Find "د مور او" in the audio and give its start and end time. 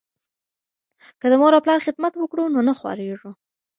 1.31-1.63